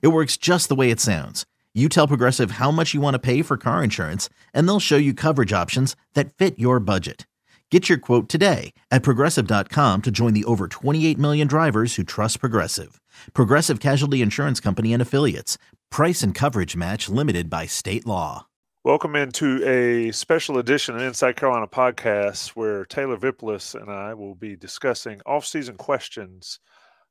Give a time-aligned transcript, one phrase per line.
[0.00, 1.44] It works just the way it sounds.
[1.74, 4.96] You tell Progressive how much you want to pay for car insurance, and they'll show
[4.96, 7.26] you coverage options that fit your budget.
[7.70, 12.38] Get your quote today at progressive.com to join the over 28 million drivers who trust
[12.38, 13.00] Progressive.
[13.32, 15.58] Progressive Casualty Insurance Company and Affiliates.
[15.90, 18.46] Price and coverage match limited by state law.
[18.84, 24.36] Welcome into a special edition of Inside Carolina podcast where Taylor Vippolis and I will
[24.36, 26.60] be discussing off-season questions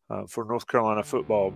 [0.09, 1.51] uh, for North Carolina football.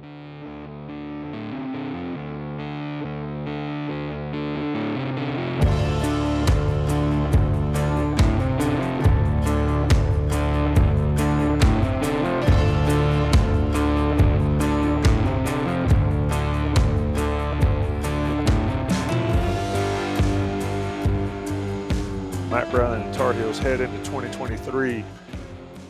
[23.59, 25.03] Head into 2023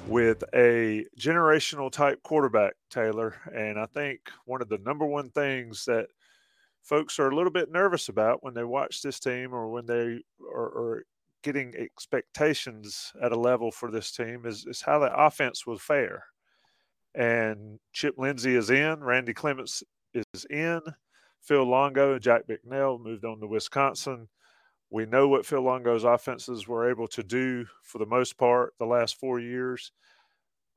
[0.07, 3.35] with a generational type quarterback, Taylor.
[3.53, 6.07] And I think one of the number one things that
[6.81, 10.21] folks are a little bit nervous about when they watch this team or when they
[10.49, 11.05] are, are
[11.43, 16.23] getting expectations at a level for this team is, is how the offense will fare.
[17.13, 20.81] And Chip Lindsey is in, Randy Clements is in,
[21.41, 24.29] Phil Longo and Jack Bicknell moved on to Wisconsin.
[24.89, 28.85] We know what Phil Longo's offenses were able to do for the most part the
[28.85, 29.91] last four years.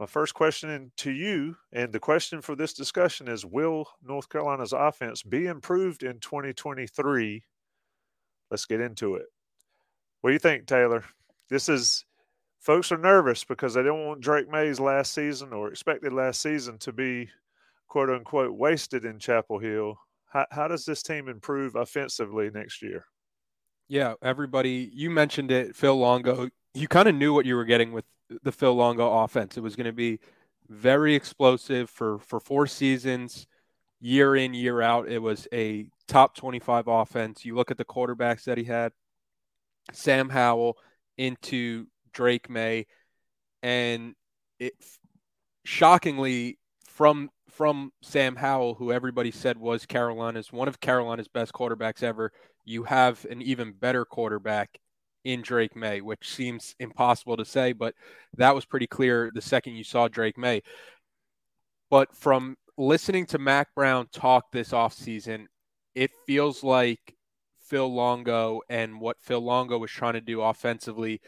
[0.00, 4.72] My first question to you, and the question for this discussion is Will North Carolina's
[4.72, 7.44] offense be improved in 2023?
[8.50, 9.26] Let's get into it.
[10.22, 11.04] What do you think, Taylor?
[11.48, 12.04] This is,
[12.58, 16.78] folks are nervous because they don't want Drake Maye's last season or expected last season
[16.78, 17.28] to be
[17.88, 19.98] quote unquote wasted in Chapel Hill.
[20.32, 23.04] How, how does this team improve offensively next year?
[23.90, 26.48] Yeah, everybody, you mentioned it, Phil Longo.
[26.74, 28.04] You kind of knew what you were getting with
[28.44, 29.56] the Phil Longo offense.
[29.56, 30.20] It was going to be
[30.68, 33.48] very explosive for for four seasons,
[34.00, 35.08] year in, year out.
[35.08, 37.44] It was a top 25 offense.
[37.44, 38.92] You look at the quarterbacks that he had,
[39.92, 40.78] Sam Howell
[41.18, 42.86] into Drake Maye,
[43.60, 44.14] and
[44.60, 44.74] it
[45.64, 52.04] shockingly from from Sam Howell, who everybody said was Carolina's one of Carolina's best quarterbacks
[52.04, 52.30] ever,
[52.64, 54.78] you have an even better quarterback
[55.24, 57.94] in Drake Maye, which seems impossible to say, but
[58.36, 60.62] that was pretty clear the second you saw Drake Maye.
[61.90, 65.46] But from listening to Mack Brown talk this offseason,
[65.94, 67.16] it feels like
[67.68, 71.20] Phil Longo and what Phil Longo was trying to do offensively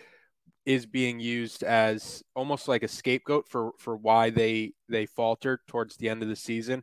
[0.65, 5.97] is being used as almost like a scapegoat for for why they they faltered towards
[5.97, 6.83] the end of the season.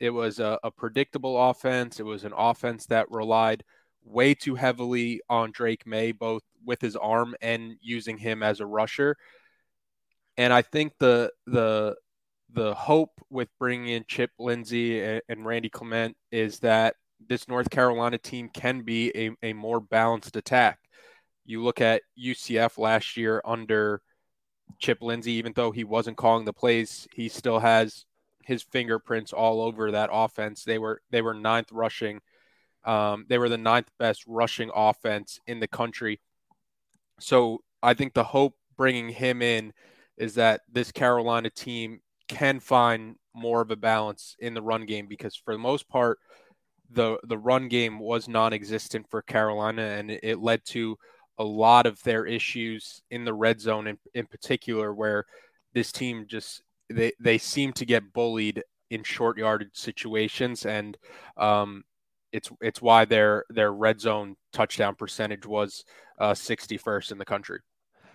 [0.00, 2.00] It was a, a predictable offense.
[2.00, 3.64] It was an offense that relied
[4.08, 8.66] way too heavily on Drake Maye, both with his arm and using him as a
[8.66, 9.16] rusher.
[10.36, 11.96] And I think the the
[12.50, 16.94] the hope with bringing in Chip Lindsey and, and Randy Clement is that
[17.26, 20.78] this North Carolina team can be a, a more balanced attack.
[21.44, 24.00] You look at UCF last year under
[24.78, 28.04] Chip Lindsey, even though he wasn't calling the plays, he still has
[28.44, 30.64] his fingerprints all over that offense.
[30.64, 32.20] They were they were ninth rushing.
[32.88, 36.20] Um, they were the ninth best rushing offense in the country.
[37.20, 39.74] So I think the hope bringing him in
[40.16, 45.06] is that this Carolina team can find more of a balance in the run game
[45.06, 46.18] because for the most part,
[46.90, 50.96] the the run game was non-existent for Carolina, and it, led to
[51.36, 55.26] a lot of their issues in the red zone in, in particular where
[55.74, 60.96] this team just they, they seem to get bullied in short yardage situations and
[61.36, 61.84] um,
[62.32, 65.84] it's it's why their their red zone touchdown percentage was
[66.18, 67.60] uh, 61st in the country.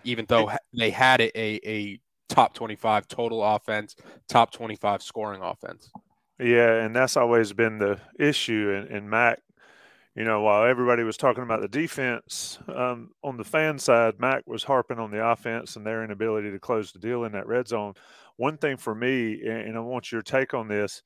[0.04, 3.96] Even though they had a, a top 25 total offense
[4.28, 5.90] top 25 scoring offense.
[6.38, 9.40] Yeah and that's always been the issue and, and mac.
[10.16, 14.44] You know, while everybody was talking about the defense, um, on the fan side, Mack
[14.46, 17.66] was harping on the offense and their inability to close the deal in that red
[17.66, 17.94] zone.
[18.36, 21.02] One thing for me, and I want your take on this,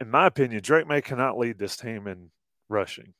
[0.00, 2.30] in my opinion, Drake Maye cannot lead this team in
[2.68, 3.14] rushing,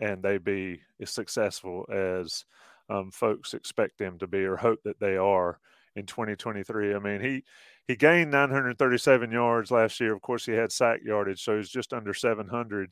[0.00, 2.44] and they be as successful as
[2.88, 5.58] um, folks expect them to be or hope that they are
[5.96, 6.94] in 2023.
[6.94, 7.44] I mean, he
[7.86, 10.14] he gained 937 yards last year.
[10.14, 12.90] Of course, he had sack yardage, so he's just under 700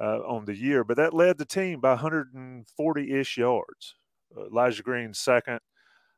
[0.00, 0.84] uh, on the year.
[0.84, 3.94] But that led the team by 140 ish yards.
[4.36, 5.60] Uh, Elijah Green second,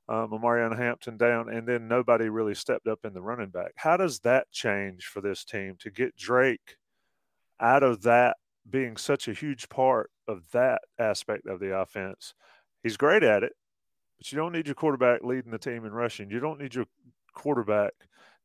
[0.08, 3.72] um, Omarion Hampton down, and then nobody really stepped up in the running back.
[3.76, 6.76] How does that change for this team to get Drake
[7.60, 8.36] out of that
[8.68, 12.34] being such a huge part of that aspect of the offense?
[12.82, 13.52] He's great at it,
[14.16, 16.30] but you don't need your quarterback leading the team in rushing.
[16.30, 16.86] You don't need your
[17.34, 17.92] quarterback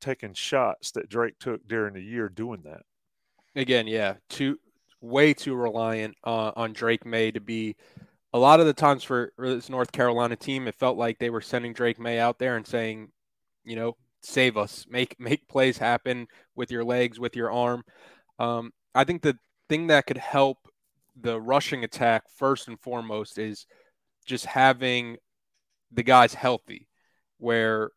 [0.01, 2.81] taking shots that Drake took during the year doing that.
[3.55, 4.57] Again, yeah, too
[4.99, 7.75] way too reliant uh, on Drake Maye to be.
[8.33, 11.41] A lot of the times for, this North Carolina team, it felt like they were
[11.41, 13.09] sending Drake Maye out there and saying,
[13.63, 17.83] you know, save us, make make plays happen with your legs, with your arm.
[18.39, 19.37] Um, I think the
[19.69, 20.57] thing that could help
[21.15, 23.67] the rushing attack first and foremost is
[24.25, 25.17] just having
[25.91, 26.87] the guys healthy,
[27.37, 27.91] where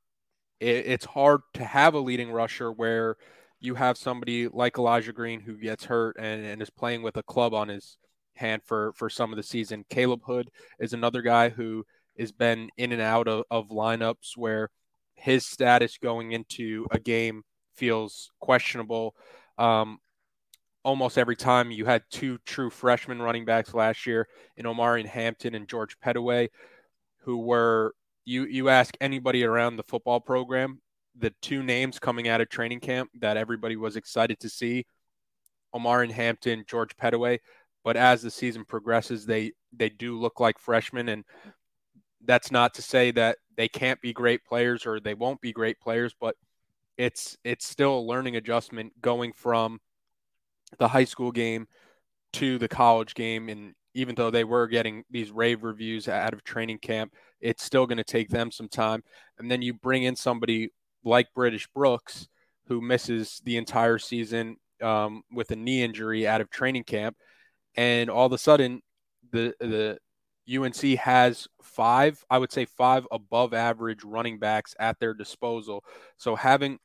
[0.61, 3.17] it, it's hard to have a leading rusher where
[3.61, 7.23] you have somebody like Elijah Green who gets hurt and, and is playing with a
[7.23, 7.97] club on his
[8.37, 9.85] hand for for some of the season.
[9.91, 11.85] Caleb Hood is another guy who
[12.19, 14.71] has been in and out of, of lineups where
[15.15, 17.43] his status going into a game
[17.75, 19.15] feels questionable.
[19.59, 19.99] Um,
[20.85, 25.55] almost every time you had two true freshman running backs last year in Omarion Hampton
[25.55, 26.49] and George Pettaway,
[27.23, 27.93] who were
[28.25, 30.81] you you ask anybody around the football program,
[31.19, 34.87] the two names coming out of training camp that everybody was excited to see,
[35.75, 37.39] Omarion Hampton, George Pettaway.
[37.87, 41.25] But as the season progresses, they they do look like freshmen, and
[42.25, 45.79] that's not to say that they can't be great players or they won't be great
[45.79, 46.35] players, but
[46.99, 49.79] it's it's still a learning adjustment going from
[50.81, 51.69] the high school game
[52.33, 53.49] to the college game.
[53.49, 57.87] And even though they were getting these rave reviews out of training camp, it's still
[57.87, 59.05] going to take them some time.
[59.39, 60.71] And then you bring in somebody
[61.05, 62.27] like British Brooks,
[62.67, 67.17] who misses the entire season um, with a knee injury out of training camp,
[67.77, 68.83] and all of a sudden,
[69.33, 69.99] the the
[70.49, 75.85] UNC has five, I would say five above average running backs at their disposal.
[76.17, 76.79] So having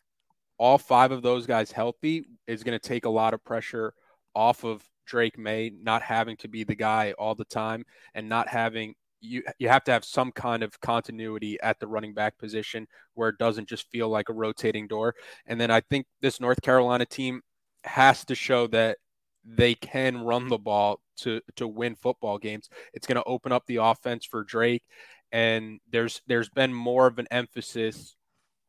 [0.57, 3.93] all five of those guys healthy is going to take a lot of pressure
[4.35, 8.47] off of Drake Maye not having to be the guy all the time and not
[8.47, 12.87] having you you have to have some kind of continuity at the running back position
[13.13, 15.15] where it doesn't just feel like a rotating door.
[15.45, 17.41] And then I think this North Carolina team
[17.83, 18.97] has to show that
[19.45, 22.69] they can run the ball to to win football games.
[22.93, 24.83] It's going to open up the offense for Drake
[25.31, 28.15] and there's there's been more of an emphasis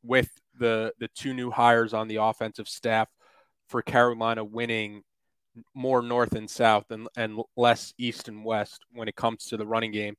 [0.02, 3.08] with the the two new hires on the offensive staff
[3.68, 5.02] for Carolina winning
[5.74, 9.66] more north and south and, and less east and west when it comes to the
[9.66, 10.14] running game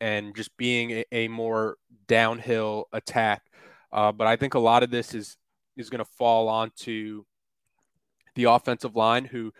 [0.00, 3.42] and just being a, a more downhill attack.
[3.92, 5.36] Uh, but I think a lot of this is
[5.76, 7.24] is going to fall onto
[8.34, 9.52] the offensive line, who,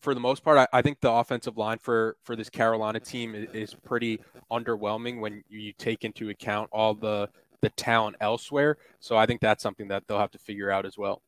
[0.00, 3.34] for the most part, I, I, think the offensive line for for this Carolina team
[3.34, 4.20] is, is pretty
[4.50, 7.28] underwhelming when you take into account all the
[7.60, 8.76] the talent elsewhere.
[9.00, 11.22] So I think that's something that they'll have to figure out as well.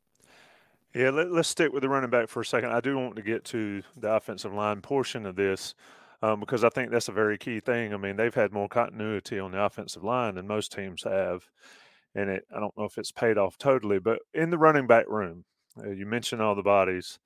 [0.95, 2.71] Yeah, let, us stick with the running back for a second.
[2.71, 5.75] I do want to get to the offensive line portion of this
[6.21, 7.95] um, because I think that's a very key thing.
[7.95, 11.49] I mean, they've had more continuity on the offensive line than most teams have,
[12.15, 15.09] and it I don't know if it's paid off totally, but in the running back
[15.09, 15.45] room,
[15.79, 17.21] uh, you mentioned all the bodies.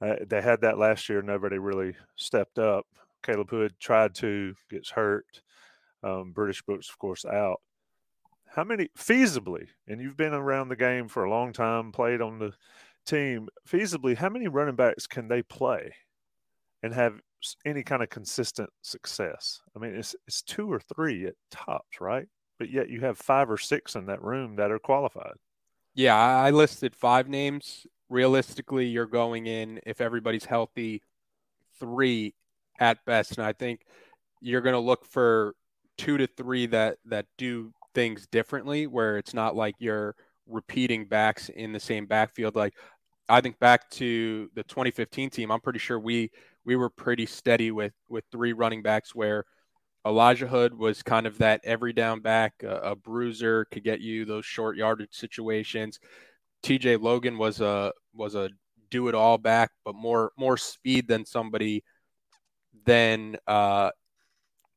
[0.00, 1.22] Uh, they had that last year.
[1.22, 2.86] Nobody really stepped up.
[3.22, 5.42] Caleb Hood tried to, gets hurt.
[6.02, 7.60] Um, British Brooks, of course, out
[8.50, 12.38] how many feasibly, and you've been around the game for a long time, played on
[12.38, 12.52] the
[13.06, 15.94] team, feasibly, how many running backs can they play
[16.82, 17.20] and have
[17.64, 19.60] any kind of consistent success?
[19.76, 22.26] I mean, it's it's two or three at tops, right?
[22.58, 25.36] But yet you have five or six in that room that are qualified.
[25.94, 27.86] Yeah, I listed five names.
[28.10, 31.02] Realistically, you're going in if everybody's healthy,
[31.78, 32.34] three
[32.78, 33.80] at best, and I think
[34.42, 35.54] you're going to look for
[35.96, 40.14] two to three that that do things differently where it's not like you're
[40.46, 42.56] repeating backs in the same backfield.
[42.56, 42.74] Like
[43.28, 46.30] I think back to the 2015 team I'm pretty sure we
[46.64, 49.44] we were pretty steady with with three running backs where
[50.06, 54.24] Elijah Hood was kind of that every down back a, a bruiser could get you
[54.24, 55.98] those short yardage situations.
[56.62, 58.50] TJ Logan was a was a
[58.90, 61.84] do it all back but more more speed than somebody
[62.84, 63.90] than uh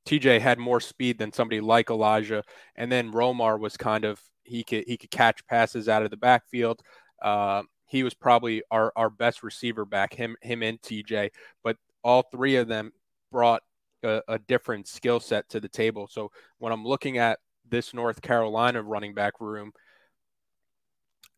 [0.06, 2.44] TJ had more speed than somebody like Elijah,
[2.76, 6.18] and then Romar was kind of he could he could catch passes out of the
[6.18, 6.82] backfield.
[7.22, 11.30] Uh, he was probably our, our best receiver back him him and TJ,
[11.64, 12.92] but all three of them
[13.32, 13.62] brought
[14.04, 16.08] a, a different skill set to the table.
[16.08, 19.72] So when I'm looking at this North Carolina running back room,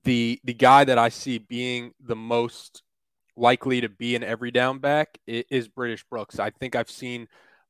[0.05, 2.83] the the guy that I see being the most
[3.35, 6.39] likely to be an every down back is British Brooks.
[6.39, 7.27] I think I've seen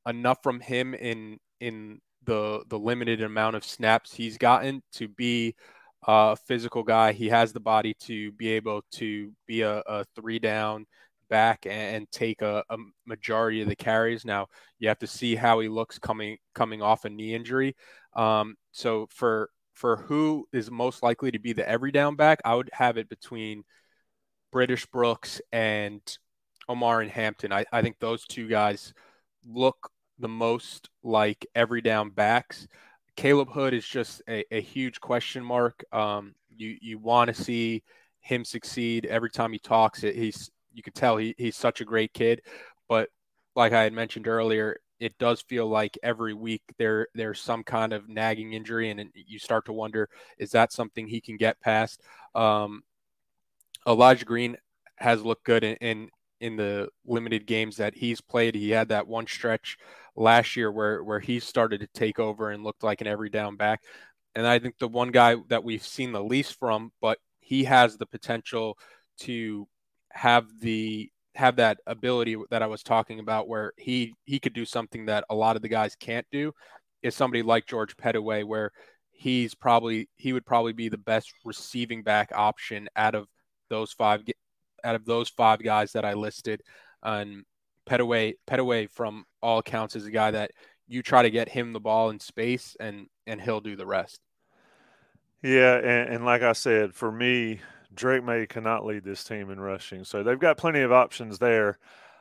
[0.07, 5.55] enough from him in in the the limited amount of snaps he's gotten to be
[6.07, 7.13] a physical guy.
[7.13, 10.85] He has the body to be able to be a, a three down
[11.29, 12.77] back and, take a, a,
[13.07, 14.25] majority of the carries.
[14.25, 17.75] Now you have to see how he looks coming coming off a knee injury.
[18.15, 22.55] Um, so for for who is most likely to be the every down back, I
[22.55, 23.63] would have it between
[24.51, 26.01] British Brooks and
[26.69, 27.51] Omarion Hampton.
[27.51, 28.93] I, I think those two guys
[29.45, 32.67] look the most like every down backs.
[33.17, 35.83] Caleb Hood is just a, a huge question mark.
[35.91, 37.83] Um, you you want to see
[38.21, 40.03] him succeed every time he talks.
[40.03, 42.41] It, He's you can tell he, he's such a great kid,
[42.87, 43.09] but
[43.55, 47.93] like I had mentioned earlier, it does feel like every week there there's some kind
[47.93, 52.01] of nagging injury, and you start to wonder is that something he can get past.
[52.33, 52.83] Um,
[53.87, 54.57] Elijah Green
[54.97, 56.09] has looked good in, in
[56.41, 58.55] in the limited games that he's played.
[58.55, 59.77] He had that one stretch
[60.15, 63.55] last year where where he started to take over and looked like an every down
[63.55, 63.81] back.
[64.35, 67.97] And I think the one guy that we've seen the least from, but he has
[67.97, 68.77] the potential
[69.19, 69.67] to
[70.11, 74.65] have the have that ability that I was talking about where he he could do
[74.65, 76.53] something that a lot of the guys can't do
[77.03, 78.71] is somebody like George Pettaway where
[79.11, 83.27] he's probably he would probably be the best receiving back option out of
[83.69, 84.23] those five
[84.83, 86.61] out of those five guys that I listed.
[87.03, 87.43] And
[87.89, 90.51] Pettaway, Pettaway, from all accounts, is a guy that
[90.87, 94.19] you try to get him the ball in space, and and he'll do the rest.
[95.41, 97.59] Yeah, and, and like I said, for me,
[97.95, 101.77] Drake Maye cannot lead this team in rushing, so they've got plenty of options there.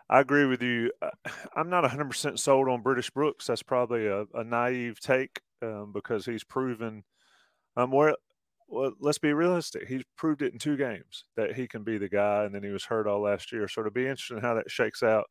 [0.09, 0.93] I agree with you.
[1.01, 1.11] Uh,
[1.57, 3.47] I'm not 100% sold on British Brooks.
[3.47, 7.05] That's probably a, a naive take um, because he's proven
[7.77, 8.15] um, where
[8.69, 9.89] well, let's be realistic.
[9.89, 12.71] He's proved it in two games that he can be the guy, and then he
[12.71, 13.69] was hurt all last year.
[13.69, 15.27] So to be interesting how that shakes out.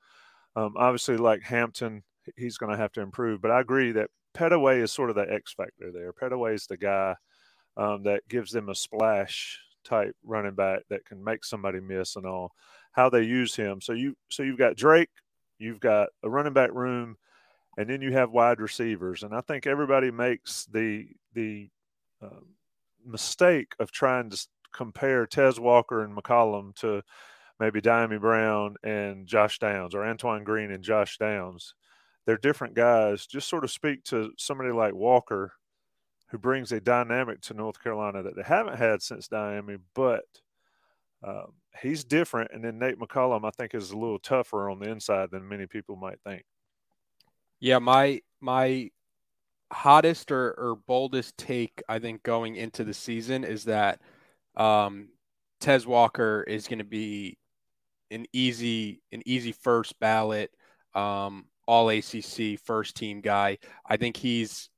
[0.55, 2.03] Um, obviously, like Hampton,
[2.38, 3.41] he's going to have to improve.
[3.41, 6.13] But I agree that Pettaway is sort of the X factor there.
[6.13, 7.15] Pettaway is the guy
[7.75, 12.25] um, that gives them a splash type running back that can make somebody miss and
[12.25, 12.52] all.
[12.92, 13.82] How they use him.
[13.82, 15.10] So you so you've got Drake,
[15.58, 17.18] you've got a running back room,
[17.78, 19.24] and then you have wide receivers.
[19.24, 21.70] And I think everybody makes the the
[22.22, 22.56] um,
[23.06, 27.02] mistake of trying to compare Tez Walker and McCollum to
[27.60, 31.75] maybe Dyami Brown and Josh Downs or Antoine Green and Josh Downs.
[32.25, 33.28] They're different guys.
[33.28, 35.54] Just sort of speak to somebody like Walker,
[36.34, 40.24] who brings a dynamic to North Carolina that they haven't had since Dyami, but
[41.24, 42.50] um, he's different.
[42.52, 45.68] And then Nate McCollum, I think, is a little tougher on the inside than many
[45.68, 46.44] people might think.
[47.60, 48.90] Yeah, my my
[49.72, 54.02] hottest or, or boldest take I think going into the season is that
[54.56, 55.10] um,
[55.62, 57.38] Tez Walker is going to be
[58.10, 60.50] an easy an easy first ballot
[60.96, 63.60] um, all ACC first team guy.
[63.86, 64.72] I think he's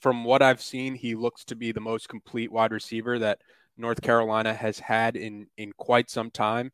[0.00, 3.40] from what I've seen, he looks to be the most complete wide receiver that
[3.76, 6.72] North Carolina has had in in quite some time.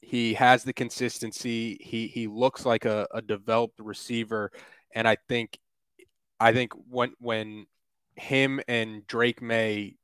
[0.00, 1.78] He has the consistency.
[1.80, 4.50] He he looks like a, a developed receiver,
[4.94, 5.58] and I think
[6.40, 7.66] I think when when
[8.16, 9.96] him and Drake Maye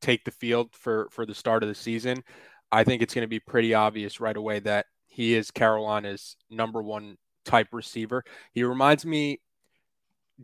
[0.00, 2.22] take the field for for the start of the season,
[2.70, 6.82] I think it's going to be pretty obvious right away that he is Carolina's number
[6.82, 8.24] one type receiver.
[8.52, 9.40] He reminds me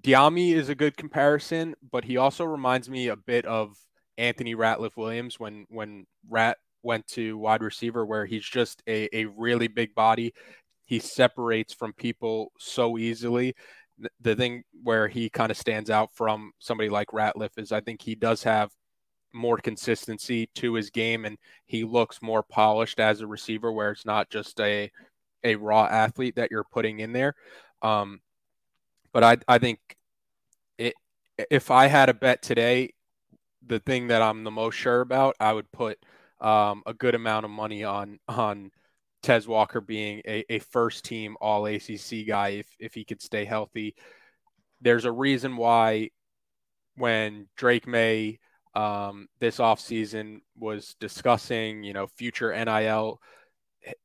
[0.01, 3.77] Dyami is a good comparison, but he also reminds me a bit of
[4.17, 9.27] Anthony Ratliff Williams when when Rat went to wide receiver where he's just a, a
[9.27, 10.33] really big body.
[10.85, 13.55] He separates from people so easily
[14.21, 18.03] the thing where he kind of stands out from somebody like Ratliff is I think
[18.03, 18.71] he does have
[19.35, 24.07] more consistency to his game and he looks more polished as a receiver where it's
[24.07, 24.91] not just a
[25.45, 27.35] a raw athlete that you're putting in there.
[27.83, 28.21] Um,
[29.13, 29.79] but I I think
[30.79, 30.95] it
[31.51, 32.95] if I had a bet today,
[33.67, 35.99] the thing that I'm the most sure about, I would put
[36.41, 38.71] um, a good amount of money on on
[39.23, 43.45] Tez Walker being a, a first team all ACC guy if, if he could stay
[43.45, 43.95] healthy.
[44.81, 46.11] There's a reason why
[46.97, 48.39] when Drake Maye
[48.75, 53.21] um, this offseason was discussing, you know, future NIL,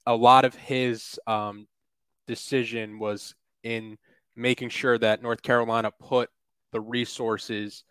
[0.06, 1.68] a lot of his um,
[2.28, 3.98] decision was in
[4.36, 6.30] making sure that North Carolina put
[6.72, 7.84] the resources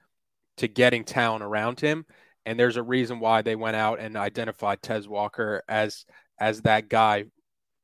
[0.56, 2.04] to getting talent around him.
[2.44, 6.04] And there's a reason why they went out and identified Tez Walker as
[6.40, 7.24] as that guy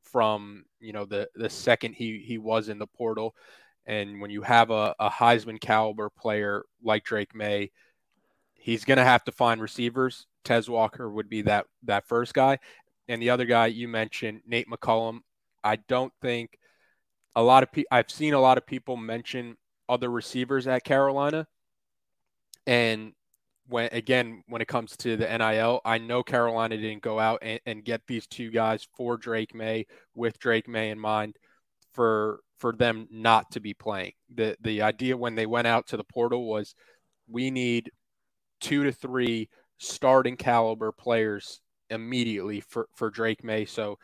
[0.03, 3.35] from you know the the second he he was in the portal
[3.89, 7.71] and when you have a, a heisman caliber player like drake Maye,
[8.53, 10.27] he's to have to find receivers.
[10.45, 12.59] Tez Walker would be that that first guy,
[13.09, 15.21] and the other guy you mentioned, Nate McCollum.
[15.65, 16.58] I don't think
[17.39, 17.89] a lot of people.
[17.93, 19.57] I've seen a lot of people mention
[19.89, 21.47] other receivers at Carolina,
[22.67, 23.13] and
[23.69, 27.61] when again when it comes to the NIL, I know Carolina didn't go out and,
[27.65, 31.37] and get these two guys for Drake Maye with Drake Maye in mind
[31.95, 34.15] for for them not to be playing.
[34.35, 36.75] The the idea when they went out to the portal was
[37.29, 37.93] we need
[38.61, 43.65] two to three starting caliber players immediately for, for Drake Maye.
[43.65, 43.97] So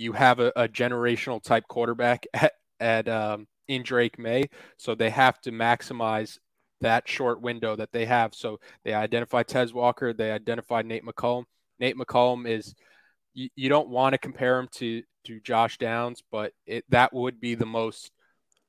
[0.00, 5.10] you have a, a generational type quarterback at, at um, in Drake Maye, So they
[5.10, 6.38] have to maximize
[6.80, 8.34] that short window that they have.
[8.34, 11.44] So they identify Tez Walker, they identify Nate McCollum.
[11.78, 12.74] Nate McCollum is
[13.34, 17.38] you, you don't want to compare him to to Josh Downs, but it that would
[17.38, 18.10] be the most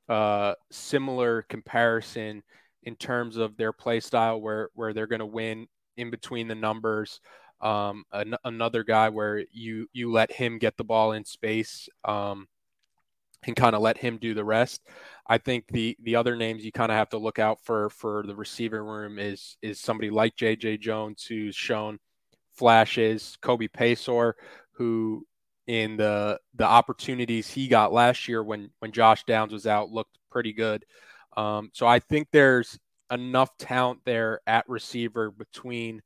[0.09, 2.43] uh, similar comparison
[2.83, 6.55] in terms of their play style, where where they're going to win in between the
[6.55, 7.21] numbers.
[7.61, 12.47] Um, an, another guy where you you let him get the ball in space um,
[13.43, 14.81] and kind of let him do the rest.
[15.27, 18.23] I think the the other names you kind of have to look out for for
[18.25, 20.77] the receiver room is is somebody like J.J.
[20.77, 21.99] Jones who's shown
[22.53, 24.33] flashes, Kobe Paysour
[24.73, 25.25] who
[25.67, 30.17] in the the opportunities he got last year when when Josh Downs was out looked
[30.29, 30.85] pretty good.
[31.37, 32.77] Um, so I think there's
[33.11, 36.01] enough talent there at receiver between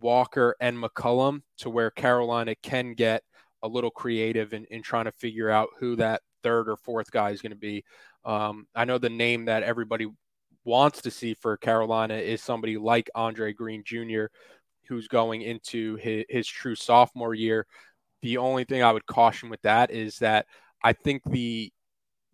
[0.00, 3.22] Walker and McCollum to where Carolina can get
[3.62, 7.30] a little creative in, in trying to figure out who that third or fourth guy
[7.30, 7.84] is going to be.
[8.24, 10.06] Um, I know the name that everybody
[10.64, 14.26] wants to see for Carolina is somebody like Andre Green Jr.,
[14.88, 17.66] who's going into his, his true sophomore year.
[18.22, 20.46] The only thing I would caution with that is that
[20.82, 21.72] I think the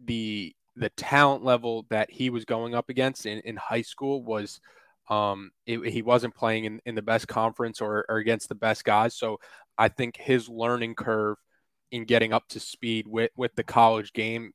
[0.05, 4.61] the the talent level that he was going up against in, in high school was
[5.09, 8.85] um, it, he wasn't playing in, in the best conference or, or against the best
[8.85, 9.15] guys.
[9.15, 9.39] So
[9.77, 11.37] I think his learning curve
[11.91, 14.53] in getting up to speed with, with the college game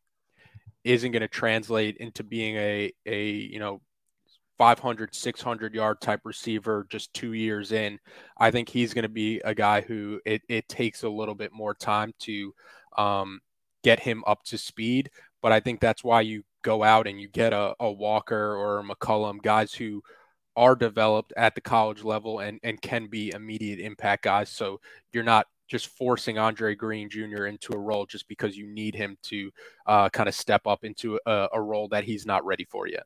[0.84, 3.82] isn't going to translate into being a, a, you know,
[4.58, 7.98] 500, 600 yard type receiver just two years in.
[8.38, 11.54] I think he's going to be a guy who it, it takes a little bit
[11.54, 12.54] more time to
[12.98, 13.40] um,
[13.84, 15.12] get him up to speed.
[15.42, 18.80] But I think that's why you go out and you get a, a Walker or
[18.80, 20.02] a McCollum, guys who
[20.60, 24.50] are developed at the college level and, and can be immediate impact guys.
[24.50, 24.82] So
[25.14, 27.46] you're not just forcing Andre Green Jr.
[27.46, 29.52] into a role just because you need him to
[29.86, 33.04] uh, kind of step up into a, a role that he's not ready for yet.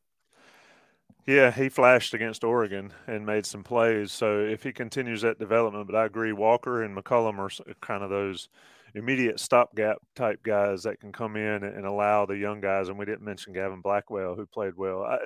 [1.27, 4.11] Yeah, he flashed against Oregon and made some plays.
[4.11, 8.09] So if he continues that development, but I agree, Walker and McCollum are kind of
[8.09, 8.49] those
[8.95, 12.89] immediate stopgap type guys that can come in and allow the young guys.
[12.89, 15.03] And we didn't mention Gavin Blackwell, who played well.
[15.03, 15.19] I,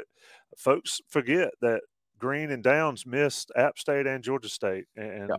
[0.58, 1.82] folks forget that
[2.20, 5.32] Green and Downs missed App State and Georgia State, and.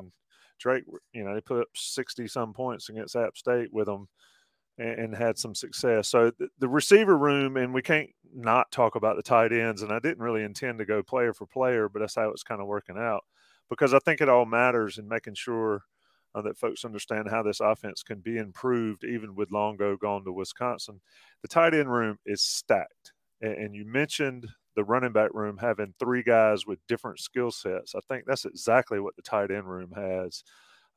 [0.61, 4.09] Drake, you know, they put up sixty some points against App State with them.
[4.77, 6.09] And, and had some success.
[6.09, 9.83] So the, the receiver room, and we can't not talk about the tight ends.
[9.83, 12.61] And I didn't really intend to go player for player, but that's how it's kind
[12.61, 13.25] of working out
[13.69, 15.83] because I think it all matters in making sure
[16.35, 20.33] uh, that folks understand how this offense can be improved even with Longo gone to
[20.33, 21.01] Wisconsin.
[21.43, 23.13] The tight end room is stacked.
[23.41, 27.95] And, and you mentioned the running back room having three guys with different skill sets.
[27.95, 30.45] I think that's exactly what the tight end room has.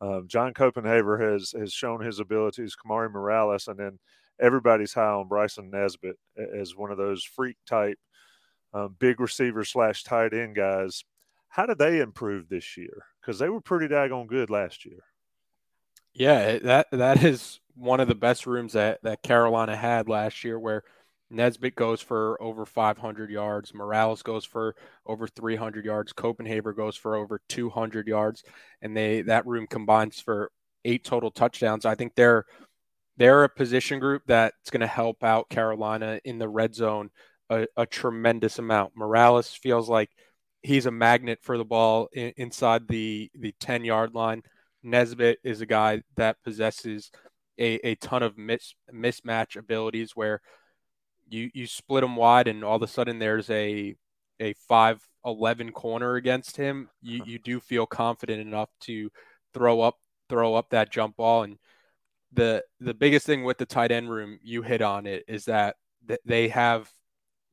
[0.01, 3.99] Um, John Copenhaver has has shown his abilities, Kamari Morales, and then
[4.39, 7.97] everybody's high on Bryson Nesbit as one of those freak type
[8.73, 11.03] um, big receiver slash tight end guys.
[11.49, 13.05] How did they improve this year?
[13.19, 15.03] Because they were pretty daggone good last year.
[16.13, 20.60] Yeah, that that is one of the best rooms that that Carolina had last year,
[20.60, 20.84] where
[21.31, 27.15] Nesbit goes for over 500 yards, Morales goes for over 300 yards, Copenhaver goes for
[27.15, 28.43] over 200 yards,
[28.81, 30.51] and they that room combines for
[30.85, 31.85] eight total touchdowns.
[31.85, 32.45] I think they're
[33.17, 37.09] they're a position group that's going to help out Carolina in the red zone
[37.49, 38.93] a, a, tremendous amount.
[38.95, 40.09] Morales feels like
[40.63, 44.43] he's a magnet for the ball in, inside the the 10 yard line.
[44.83, 47.11] Nesbit is a guy that possesses
[47.59, 50.41] a, a ton of mis, mismatch abilities where
[51.31, 53.95] you you split him wide and all of a sudden there's a
[54.39, 59.09] a 5'11 corner against him you you do feel confident enough to
[59.53, 59.97] throw up
[60.31, 61.43] throw up that jump ball.
[61.43, 61.57] And
[62.33, 65.75] the the biggest thing with the tight end room you hit on it is that
[66.25, 66.89] they have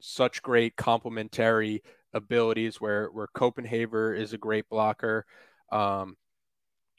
[0.00, 1.82] such great complementary
[2.14, 5.26] abilities where where Copenhaver is a great blocker.
[5.70, 6.16] Um,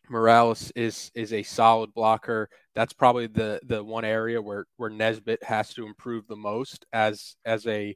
[0.10, 2.50] Morales is is a solid blocker.
[2.76, 7.36] That's probably the the one area where where Nesbit has to improve the most as
[7.46, 7.96] as a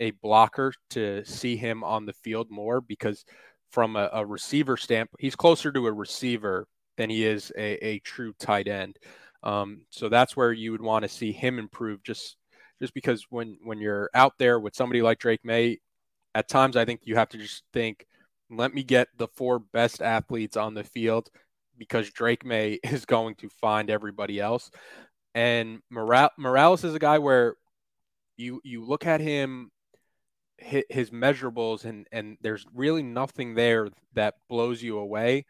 [0.00, 3.24] a blocker to see him on the field more because
[3.70, 7.98] from a, a receiver standpoint, he's closer to a receiver than he is a, a
[8.00, 8.96] true tight end.
[9.42, 12.36] Um, so that's where you would want to see him improve just
[12.80, 15.78] just because when when you're out there with somebody like Drake Maye,
[16.34, 18.06] at times I think you have to just think,
[18.52, 21.30] let me get the four best athletes on the field
[21.78, 24.70] because Drake Maye is going to find everybody else.
[25.34, 27.56] And Morales is a guy where
[28.36, 29.70] you you look at him
[30.58, 35.44] his measurables and and there's really nothing there that blows you away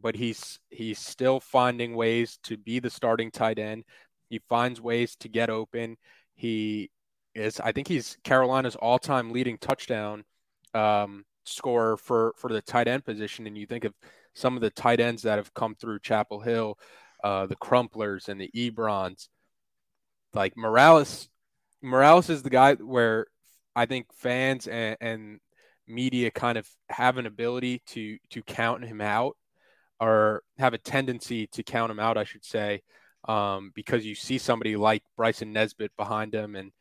[0.00, 3.84] but he's he's still finding ways to be the starting tight end
[4.30, 5.96] he finds ways to get open
[6.34, 6.90] he
[7.34, 10.24] is i think he's carolina's all-time leading touchdown
[10.74, 13.94] um, scorer for for the tight end position and you think of
[14.34, 16.78] some of the tight ends that have come through chapel hill
[17.24, 19.28] uh, the crumplers and the ebrons
[20.34, 21.28] like morales
[21.82, 23.26] morales is the guy where
[23.74, 25.40] I think fans and, and
[25.86, 29.36] media kind of have an ability to to count him out
[30.00, 32.82] or have a tendency to count him out, I should say,
[33.28, 36.72] um, because you see somebody like Bryson Nesbit behind him, and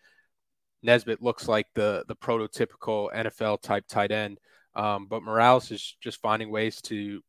[0.83, 4.39] Nesbit looks like the the prototypical NFL type tight end.
[4.77, 7.21] Um, but Morales is just finding ways to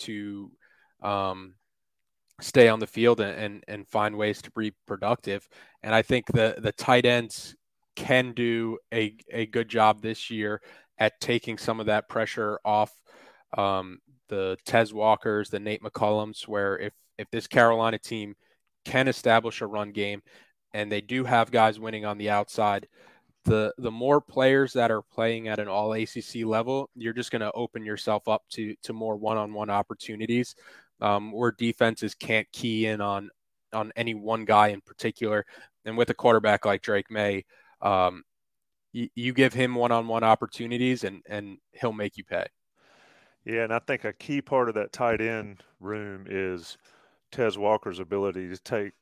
[0.00, 0.50] to
[1.02, 1.54] um,
[2.40, 5.48] stay on the field and, and, and find ways to be productive.
[5.82, 7.56] And I think the the tight ends
[7.96, 10.60] can do a, a good job this year
[10.98, 12.92] at taking some of that pressure off
[13.56, 18.34] um, the Tez Walkers, the Nate McCollums, where if, if this Carolina team
[18.84, 20.22] can establish a run game
[20.72, 22.88] and they do have guys winning on the outside,
[23.44, 27.40] the the more players that are playing at an all ACC level, you're just going
[27.40, 30.54] to open yourself up to to more one-on-one opportunities
[31.00, 33.30] um, where defenses can't key in on
[33.72, 35.44] on any one guy in particular.
[35.84, 37.44] And with a quarterback like Drake Maye,
[37.80, 38.22] um,
[38.92, 42.46] you, you give him one-on-one opportunities, and and he'll make you pay.
[43.44, 46.78] Yeah, and I think a key part of that tight end room is
[47.32, 48.92] Tez Walker's ability to take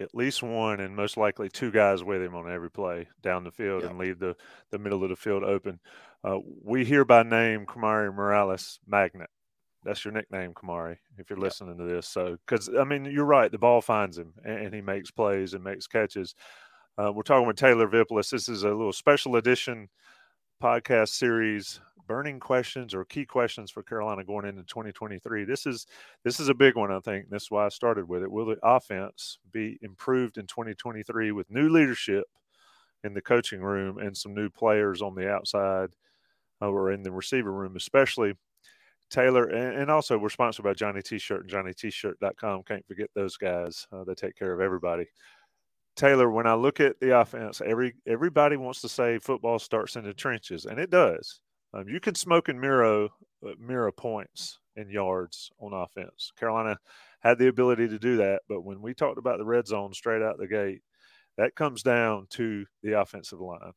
[0.00, 3.50] at least one and most likely two guys with him on every play down the
[3.50, 3.90] field yep.
[3.90, 4.36] and leave the,
[4.70, 5.80] the middle of the field open.
[6.24, 9.30] Uh, we hear by name Kamari Morales Magnet.
[9.84, 11.44] That's your nickname, Kamari, if you're yep.
[11.44, 12.08] listening to this.
[12.08, 15.54] So, because I mean, you're right, the ball finds him and, and he makes plays
[15.54, 16.34] and makes catches.
[16.98, 18.30] Uh, we're talking with Taylor Vippolis.
[18.30, 19.88] This is a little special edition
[20.62, 25.44] podcast series, burning questions or key questions for Carolina going into 2023.
[25.44, 25.86] This is
[26.24, 27.28] this is a big one, I think.
[27.28, 28.30] This is why I started with it.
[28.30, 32.24] Will the offense be improved in 2023 with new leadership
[33.04, 35.90] in the coaching room and some new players on the outside
[36.62, 38.34] uh, or in the receiver room, especially?
[39.08, 42.64] Taylor, and, also we're sponsored by Johnny T-Shirt and JohnnyT-Shirt.com.
[42.64, 43.86] Can't forget those guys.
[43.92, 45.06] Uh, they take care of everybody.
[45.96, 50.04] Taylor, when I look at the offense, every everybody wants to say football starts in
[50.04, 51.40] the trenches, and it does.
[51.72, 53.08] Um, you can smoke and mirror
[53.44, 56.32] uh, mirror points and yards on offense.
[56.38, 56.78] Carolina
[57.20, 60.22] had the ability to do that, but when we talked about the red zone straight
[60.22, 60.82] out the gate,
[61.38, 63.72] that comes down to the offensive line.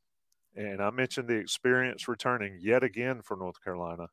[0.56, 4.08] And I mentioned the experience returning yet again for North Carolina.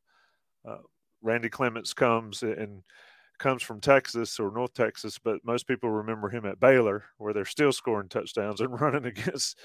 [0.67, 0.79] Uh,
[1.23, 2.83] Randy Clements comes and
[3.39, 7.45] comes from Texas or North Texas, but most people remember him at Baylor, where they're
[7.45, 9.59] still scoring touchdowns and running against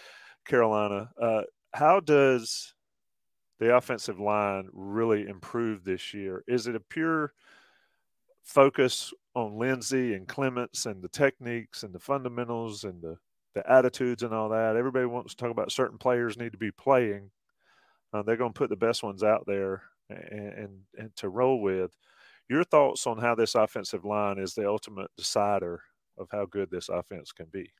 [0.45, 1.09] Carolina.
[1.21, 1.41] Uh,
[1.73, 2.73] how does
[3.59, 6.43] the offensive line really improve this year?
[6.47, 7.33] Is it a pure
[8.43, 13.17] focus on Lindsey and Clements and the techniques and the fundamentals and the,
[13.53, 14.75] the attitudes and all that?
[14.75, 17.29] Everybody wants to talk about certain players need to be playing.
[18.13, 21.61] Uh, they're going to put the best ones out there and, and, and to roll
[21.61, 21.95] with.
[22.51, 25.83] Your thoughts on how this offensive line is the ultimate decider
[26.17, 27.71] of how good this offense can be?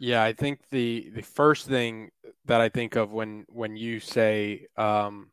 [0.00, 2.10] Yeah, I think the the first thing
[2.46, 5.30] that I think of when when you say um,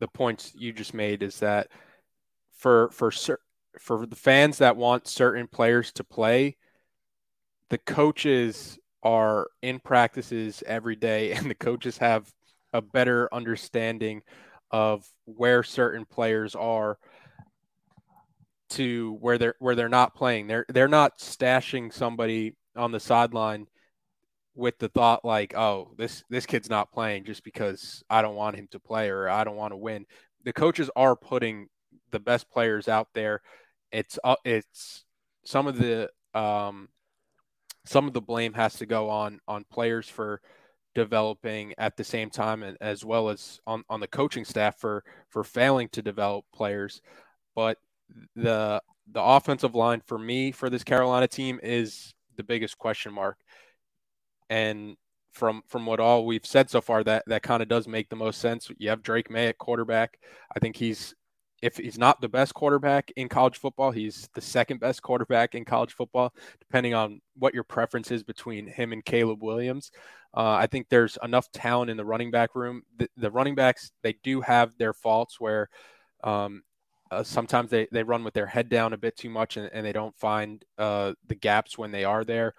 [0.00, 1.68] the points you just made is that
[2.50, 3.12] for for
[3.78, 6.56] for the fans that want certain players to play,
[7.70, 12.28] the coaches are in practices every day, and the coaches have
[12.72, 14.22] a better understanding
[14.72, 16.98] of where certain players are
[18.70, 20.46] to where they're where they're not playing.
[20.46, 23.66] They're they're not stashing somebody on the sideline
[24.54, 28.56] with the thought like, oh, this this kid's not playing just because I don't want
[28.56, 30.04] him to play or I don't want to win.
[30.44, 31.68] The coaches are putting
[32.10, 33.42] the best players out there.
[33.92, 35.04] It's uh, it's
[35.44, 36.88] some of the um,
[37.86, 40.40] some of the blame has to go on on players for
[40.94, 45.04] developing at the same time and as well as on, on the coaching staff for
[45.28, 47.00] for failing to develop players
[47.54, 47.78] but
[48.34, 53.38] the the offensive line for me for this Carolina team is the biggest question mark.
[54.50, 54.96] And
[55.32, 58.16] from from what all we've said so far, that that kind of does make the
[58.16, 58.70] most sense.
[58.78, 60.18] You have Drake Maye at quarterback.
[60.54, 61.14] I think he's
[61.60, 65.64] if he's not the best quarterback in college football, he's the second best quarterback in
[65.64, 69.90] college football, depending on what your preference is between him and Caleb Williams.
[70.36, 72.82] Uh, I think there's enough talent in the running back room.
[72.96, 75.68] The, the running backs, they do have their faults where
[76.22, 76.62] um,
[77.10, 79.84] uh, sometimes they, they run with their head down a bit too much and, and
[79.84, 82.54] they don't find uh, the gaps when they are there.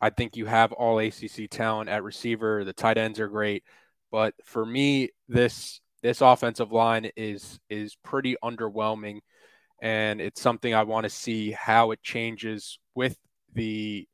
[0.00, 2.64] I think you have all ACC talent at receiver.
[2.64, 3.62] The tight ends are great.
[4.10, 9.20] But for me, this this offensive line is is pretty underwhelming,
[9.80, 13.16] and it's something I want to see how it changes with
[13.54, 14.06] the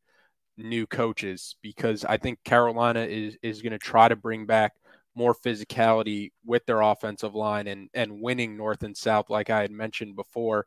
[0.58, 4.74] new coaches because I think Carolina is is going to try to bring back
[5.18, 9.72] more physicality with their offensive line and and winning north and south like I had
[9.72, 10.64] mentioned before.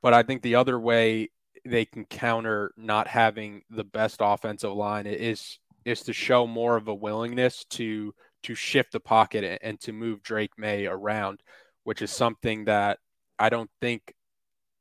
[0.00, 1.30] But I think the other way
[1.64, 6.86] they can counter not having the best offensive line is is to show more of
[6.86, 11.42] a willingness to to shift the pocket and to move Drake Maye around,
[11.82, 12.98] which is something that
[13.38, 14.14] I don't think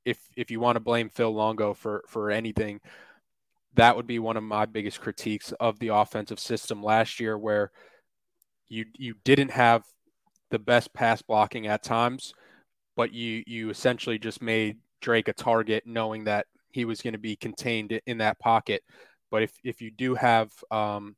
[0.05, 2.79] if if you want to blame Phil Longo for for anything,
[3.73, 7.71] that would be one of my biggest critiques of the offensive system last year where
[8.71, 9.83] you you didn't have
[10.49, 12.33] the best pass blocking at times,
[12.95, 17.19] but you you essentially just made Drake a target knowing that he was going to
[17.19, 18.81] be contained in that pocket.
[19.29, 21.17] But if if you do have um,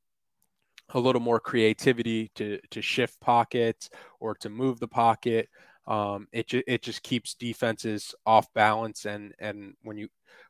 [0.89, 3.89] a little more creativity to to shift pockets
[4.19, 5.47] or to move the pocket.
[5.85, 10.07] Um, it it just keeps defenses off balance, and and when you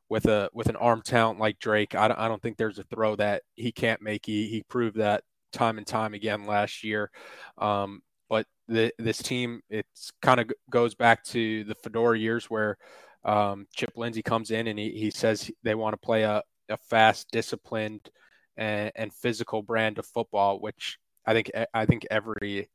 [0.10, 2.84] with a with an arm talent like Drake, I don't, I don't think there's a
[2.84, 4.26] throw that he can't make.
[4.26, 7.10] He he proved that time and time again last year.
[7.58, 12.78] Um, but the, this team, it's kind of goes back to the Fedora years where
[13.24, 16.78] um, Chip Lindsey comes in and he, he says they want to play a, a
[16.78, 18.10] fast, disciplined,
[18.58, 22.70] and, and physical brand of football, which I think I think every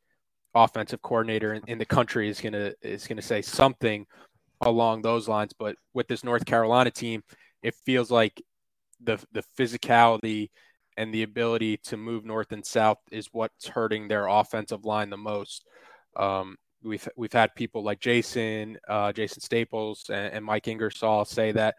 [0.54, 4.06] offensive coordinator in, in the country is gonna is gonna say something
[4.62, 5.52] along those lines.
[5.58, 7.22] But with this North Carolina team,
[7.62, 8.42] it feels like
[9.02, 10.50] the the physicality
[10.98, 15.16] and the ability to move north and south is what's hurting their offensive line the
[15.16, 15.64] most.
[16.16, 21.52] Um, we've we've had people like Jason, uh, Jason Staples, and, and, Mike Ingersoll say
[21.52, 21.76] that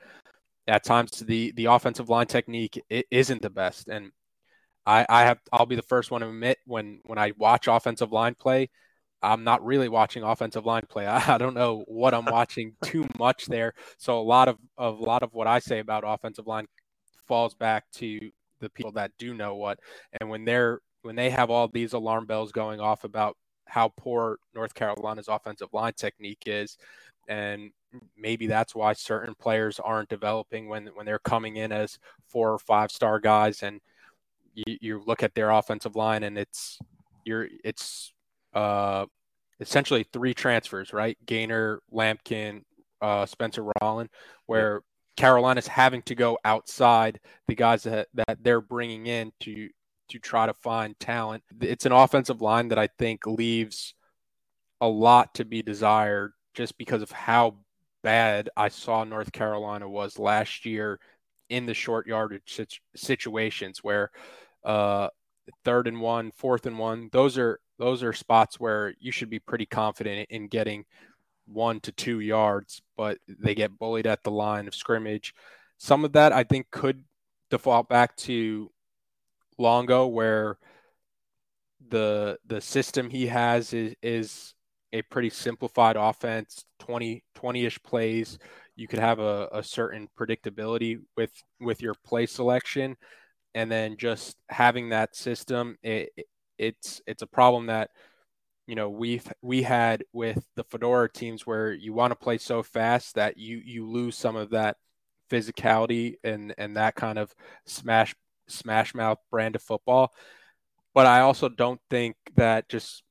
[0.67, 3.89] at times the the offensive line technique isn't the best.
[3.89, 4.11] And
[4.85, 8.13] I, I have I'll be the first one to admit when when I watch offensive
[8.13, 8.69] line play
[9.21, 11.05] I'm not really watching offensive line play.
[11.07, 13.73] I, I don't know what I'm watching too much there.
[13.97, 16.67] So a lot of, of a lot of what I say about offensive line
[17.27, 19.79] falls back to the people that do know what.
[20.19, 24.37] And when they're when they have all these alarm bells going off about how poor
[24.53, 26.77] North Carolina's offensive line technique is
[27.27, 27.71] and
[28.17, 32.59] maybe that's why certain players aren't developing when when they're coming in as four or
[32.59, 33.79] five star guys and
[34.53, 36.79] you, you look at their offensive line and it's
[37.23, 38.13] you're it's
[38.53, 39.05] uh
[39.59, 41.17] essentially three transfers right?
[41.25, 42.63] Gaynor lampkin
[43.01, 44.09] uh spencer Rolland,
[44.47, 44.81] where
[45.19, 49.69] carolina's having to go outside the guys that, that they're bringing in to
[50.07, 51.43] to try to find talent.
[51.61, 53.93] It's an offensive line that i think leaves
[54.81, 57.57] a lot to be desired just because of how
[58.01, 60.99] bad I saw North Carolina was last year
[61.49, 62.61] in the short yardage
[62.95, 64.11] situations where
[64.63, 65.09] uh,
[65.65, 69.39] third and one, fourth and one, those are those are spots where you should be
[69.39, 70.85] pretty confident in getting
[71.51, 75.33] one to two yards, but they get bullied at the line of scrimmage.
[75.77, 77.03] Some of that I think could
[77.49, 78.71] default back to
[79.57, 80.57] Longo, where
[81.89, 84.53] the the system he has is is
[84.93, 88.37] a pretty simplified offense, 20 20ish plays.
[88.75, 92.95] You could have a, a certain predictability with with your play selection,
[93.53, 96.09] and then just having that system, it,
[96.57, 97.89] it's it's a problem that
[98.69, 102.61] you know we've we had with the Fedora teams where you want to play so
[102.61, 104.77] fast that you you lose some of that
[105.31, 107.33] physicality and and that kind of
[107.65, 108.13] smash
[108.47, 110.13] smash mouth brand of football.
[110.93, 113.01] But I also don't think that just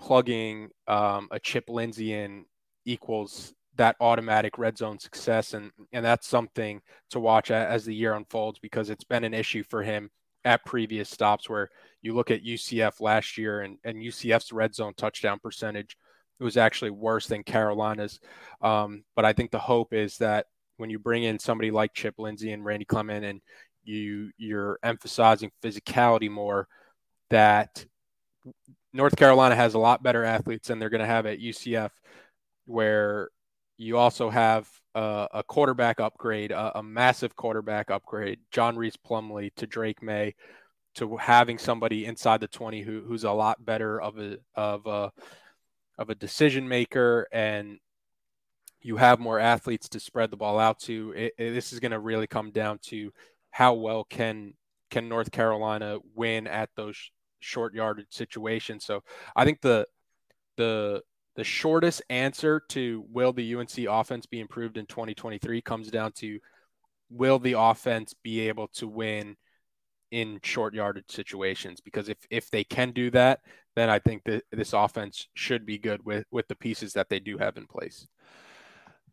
[0.00, 2.46] plugging um, a Chip Lindsey in
[2.86, 8.14] equals that automatic red zone success, and and that's something to watch as the year
[8.14, 10.08] unfolds because it's been an issue for him
[10.44, 11.68] at previous stops where
[12.00, 15.96] you look at UCF last year and, and UCF's red zone touchdown percentage
[16.42, 18.18] it was actually worse than Carolina's.
[18.60, 22.16] Um, but I think the hope is that when you bring in somebody like Chip
[22.18, 23.40] Lindsey and Randy Clement and
[23.84, 26.66] you you're emphasizing physicality more,
[27.30, 27.84] that
[28.92, 31.90] North Carolina has a lot better athletes than they're going to have at UCF,
[32.66, 33.28] where
[33.76, 39.66] you also have a, a quarterback upgrade, a, massive quarterback upgrade, John Rhys Plumlee to
[39.66, 40.34] Drake Maye,
[40.96, 45.12] to having somebody inside the 20 who, who's a lot better of a of a
[45.98, 47.78] of a decision maker and
[48.82, 51.92] you have more athletes to spread the ball out to it, it, this is going
[51.92, 53.12] to really come down to
[53.50, 54.54] how well can
[54.90, 58.84] can North Carolina win at those short yardage situations.
[58.84, 59.02] So
[59.34, 59.86] I think the
[60.56, 61.02] the
[61.36, 66.38] the shortest answer to will the UNC offense be improved in 2023 comes down to
[67.10, 69.36] will the offense be able to win
[70.10, 73.40] in short yardage situations because if if they can do that
[73.74, 77.20] then I think that this offense should be good with with the pieces that they
[77.20, 78.06] do have in place.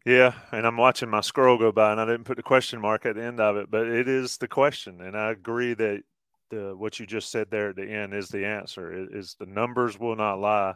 [0.05, 3.05] Yeah, and I'm watching my scroll go by, and I didn't put the question mark
[3.05, 6.03] at the end of it, but it is the question, and I agree that
[6.49, 8.91] the what you just said there at the end is the answer.
[8.91, 10.75] It is the numbers will not lie,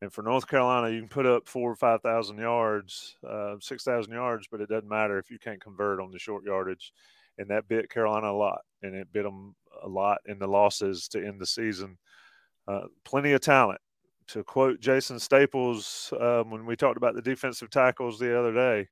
[0.00, 3.84] and for North Carolina, you can put up four or five thousand yards, uh, six
[3.84, 6.92] thousand yards, but it doesn't matter if you can't convert on the short yardage,
[7.38, 11.08] and that bit Carolina a lot, and it bit them a lot in the losses
[11.08, 11.96] to end the season.
[12.66, 13.80] Uh, plenty of talent.
[14.28, 18.88] To quote Jason Staples um, when we talked about the defensive tackles the other day,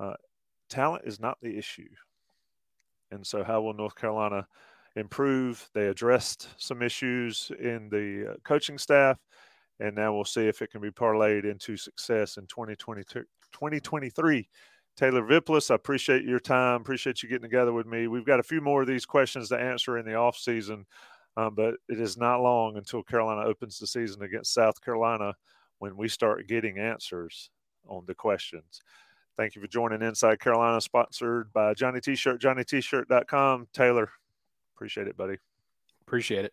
[0.00, 0.14] uh,
[0.70, 1.90] talent is not the issue.
[3.10, 4.46] And so, how will North Carolina
[4.96, 5.68] improve?
[5.74, 9.18] They addressed some issues in the uh, coaching staff,
[9.82, 14.48] and now we'll see if it can be parlayed into success in 2022, 2023.
[14.96, 16.82] Taylor Vippolis, I appreciate your time.
[16.82, 18.06] Appreciate you getting together with me.
[18.06, 20.86] We've got a few more of these questions to answer in the off season.
[21.36, 25.34] Um, but it is not long until Carolina opens the season against South Carolina
[25.78, 27.50] when we start getting answers
[27.88, 28.82] on the questions.
[29.36, 33.68] Thank you for joining Inside Carolina, sponsored by Johnny T-Shirt, JohnnyT-Shirt.com.
[33.72, 34.10] Taylor,
[34.76, 35.38] appreciate it, buddy.
[36.06, 36.52] Appreciate it.